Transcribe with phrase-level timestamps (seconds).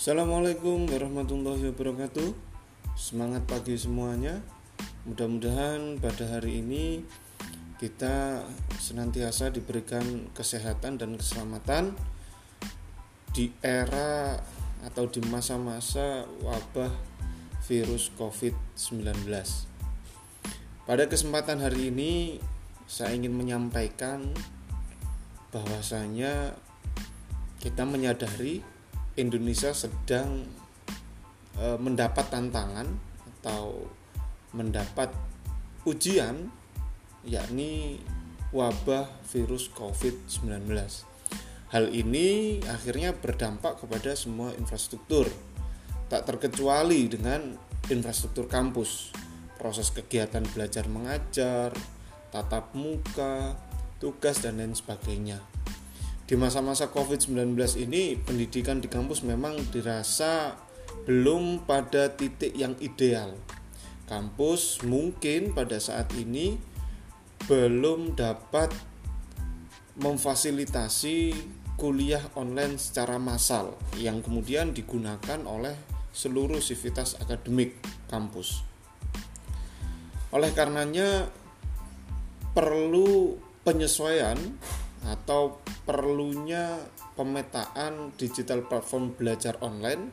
[0.00, 2.32] Assalamualaikum warahmatullahi wabarakatuh.
[2.96, 4.40] Semangat pagi semuanya.
[5.04, 7.04] Mudah-mudahan pada hari ini
[7.76, 8.40] Kita
[8.80, 11.92] senantiasa diberikan kesehatan dan keselamatan
[13.36, 14.40] Di era
[14.88, 16.96] atau di masa-masa wabah
[17.68, 19.04] virus COVID-19
[20.88, 22.40] Pada kesempatan hari ini
[22.88, 24.32] Saya ingin menyampaikan
[25.52, 26.56] bahwasanya
[27.60, 28.79] kita menyadari
[29.18, 30.46] Indonesia sedang
[31.58, 32.86] e, mendapat tantangan
[33.40, 33.90] atau
[34.54, 35.10] mendapat
[35.86, 36.50] ujian
[37.26, 38.02] yakni
[38.50, 40.66] wabah virus COVID-19.
[41.70, 45.30] Hal ini akhirnya berdampak kepada semua infrastruktur,
[46.10, 47.54] tak terkecuali dengan
[47.86, 49.14] infrastruktur kampus,
[49.54, 51.70] proses kegiatan belajar mengajar,
[52.34, 53.54] tatap muka,
[54.02, 55.38] tugas, dan lain sebagainya
[56.30, 60.54] di masa-masa COVID-19 ini pendidikan di kampus memang dirasa
[61.02, 63.34] belum pada titik yang ideal.
[64.06, 66.54] Kampus mungkin pada saat ini
[67.50, 68.70] belum dapat
[69.98, 71.34] memfasilitasi
[71.74, 75.74] kuliah online secara massal yang kemudian digunakan oleh
[76.14, 77.74] seluruh sivitas akademik
[78.06, 78.62] kampus.
[80.30, 81.26] Oleh karenanya
[82.54, 83.34] perlu
[83.66, 84.38] penyesuaian
[85.04, 86.76] atau perlunya
[87.16, 90.12] pemetaan digital platform belajar online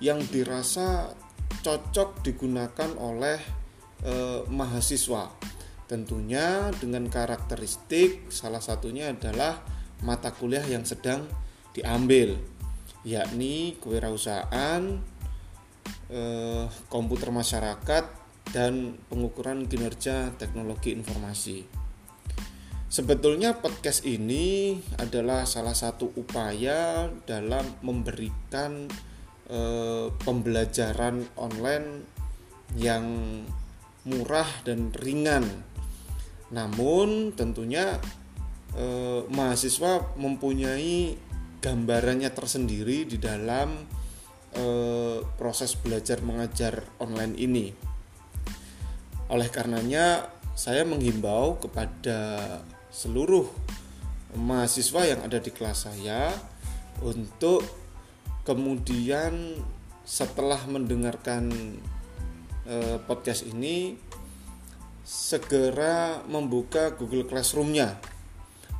[0.00, 1.12] yang dirasa
[1.60, 3.38] cocok digunakan oleh
[4.02, 5.30] eh, mahasiswa.
[5.86, 9.60] Tentunya dengan karakteristik salah satunya adalah
[10.02, 11.28] mata kuliah yang sedang
[11.76, 12.40] diambil,
[13.04, 14.98] yakni kewirausahaan,
[16.08, 18.04] eh, komputer masyarakat,
[18.50, 21.81] dan pengukuran kinerja teknologi informasi.
[22.92, 28.84] Sebetulnya podcast ini adalah salah satu upaya dalam memberikan
[29.48, 29.60] e,
[30.12, 32.04] pembelajaran online
[32.76, 33.08] yang
[34.04, 35.40] murah dan ringan.
[36.52, 37.96] Namun tentunya
[38.76, 38.84] e,
[39.24, 41.16] mahasiswa mempunyai
[41.64, 43.88] gambarannya tersendiri di dalam
[44.52, 44.64] e,
[45.40, 47.66] proses belajar mengajar online ini.
[49.32, 52.60] Oleh karenanya saya menghimbau kepada
[52.92, 53.48] seluruh
[54.36, 56.28] mahasiswa yang ada di kelas saya
[57.00, 57.64] untuk
[58.44, 59.56] kemudian
[60.04, 61.48] setelah mendengarkan
[62.68, 63.96] eh, podcast ini
[65.02, 67.96] segera membuka Google Classroom-nya.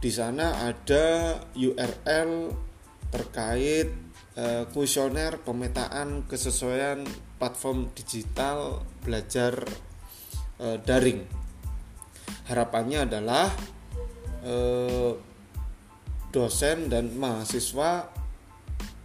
[0.02, 2.52] Di sana ada URL
[3.08, 3.88] terkait
[4.36, 7.00] eh, kuesioner pemetaan kesesuaian
[7.40, 9.56] platform digital belajar
[10.60, 11.24] eh, daring.
[12.50, 13.48] Harapannya adalah
[14.42, 15.12] eh,
[16.32, 18.10] dosen dan mahasiswa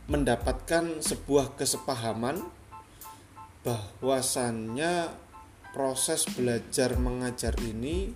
[0.07, 2.39] mendapatkan sebuah kesepahaman
[3.67, 5.11] bahwasannya
[5.75, 8.15] proses belajar mengajar ini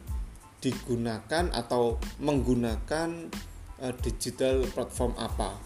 [0.64, 3.30] digunakan atau menggunakan
[3.82, 5.58] eh, digital platform apa.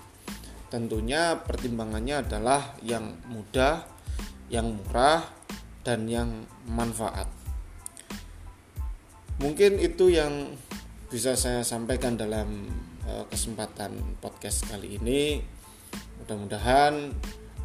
[0.74, 3.86] Tentunya pertimbangannya adalah yang mudah,
[4.50, 5.24] yang murah,
[5.86, 7.30] dan yang manfaat.
[9.38, 10.58] Mungkin itu yang
[11.10, 12.66] bisa saya sampaikan dalam
[13.06, 15.38] uh, kesempatan podcast kali ini.
[16.22, 17.14] Mudah-mudahan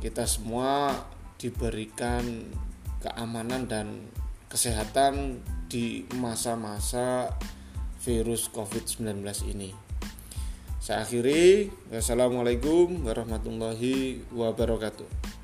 [0.05, 0.93] kita semua
[1.41, 2.53] diberikan
[3.01, 4.13] keamanan dan
[4.53, 5.41] kesehatan
[5.73, 7.33] di masa-masa
[8.05, 9.73] virus COVID-19 ini.
[10.81, 11.73] Saya akhiri.
[11.89, 15.40] Wassalamualaikum warahmatullahi wabarakatuh.